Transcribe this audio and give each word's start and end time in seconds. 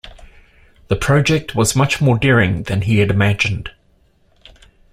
The 0.87 0.95
project 0.95 1.53
was 1.53 1.75
much 1.75 2.01
more 2.01 2.17
daring 2.17 2.63
than 2.63 2.81
he 2.81 2.97
had 2.97 3.11
imagined. 3.11 3.69